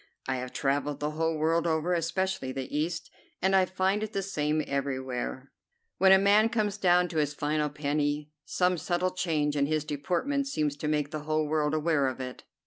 I 0.27 0.37
have 0.37 0.51
travelled 0.51 0.99
the 0.99 1.11
whole 1.11 1.37
world 1.37 1.67
over, 1.67 1.93
especially 1.93 2.51
the 2.51 2.75
East, 2.75 3.11
and 3.39 3.55
I 3.55 3.65
find 3.65 4.01
it 4.01 4.13
the 4.13 4.23
same 4.23 4.63
everywhere. 4.65 5.51
When 5.99 6.11
a 6.11 6.17
man 6.17 6.49
comes 6.49 6.79
down 6.79 7.07
to 7.09 7.17
his 7.17 7.35
final 7.35 7.69
penny, 7.69 8.31
some 8.43 8.79
subtle 8.79 9.11
change 9.11 9.55
in 9.55 9.67
his 9.67 9.85
deportment 9.85 10.47
seems 10.47 10.75
to 10.77 10.87
make 10.87 11.11
the 11.11 11.25
whole 11.25 11.45
world 11.47 11.75
aware 11.75 12.07
of 12.07 12.19
it. 12.19 12.41